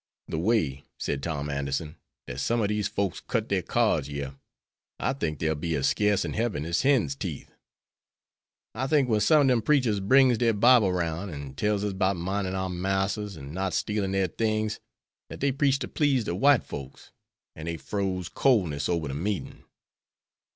"The 0.27 0.39
way," 0.39 0.85
said 0.97 1.21
Tom 1.21 1.47
Anderson, 1.47 1.95
"dat 2.25 2.39
some 2.39 2.59
of 2.59 2.69
dese 2.69 2.87
folks 2.87 3.19
cut 3.19 3.49
their 3.49 3.61
cards 3.61 4.09
yere, 4.09 4.33
I 4.99 5.13
think 5.13 5.37
dey'll 5.37 5.53
be 5.53 5.75
as 5.75 5.93
sceece 5.93 6.25
in 6.25 6.33
hebben 6.33 6.65
as 6.65 6.81
hen's 6.81 7.13
teeth. 7.15 7.51
I 8.73 8.87
think 8.87 9.07
wen 9.09 9.19
some 9.21 9.41
of 9.41 9.47
dem 9.49 9.61
preachers 9.61 9.99
brings 9.99 10.39
de 10.39 10.51
Bible 10.55 10.91
'round 10.91 11.29
an' 11.29 11.53
tells 11.53 11.83
us 11.83 11.93
'bout 11.93 12.15
mindin 12.15 12.55
our 12.55 12.67
marsters 12.67 13.35
and 13.35 13.53
not 13.53 13.75
stealin' 13.75 14.13
dere 14.13 14.27
tings, 14.27 14.79
dat 15.29 15.39
dey 15.41 15.51
preach 15.51 15.77
to 15.77 15.87
please 15.87 16.23
de 16.23 16.33
white 16.33 16.63
folks, 16.63 17.11
an' 17.55 17.65
dey 17.67 17.77
frows 17.77 18.27
coleness 18.27 18.89
ober 18.89 19.07
de 19.09 19.13
meetin'." 19.13 19.65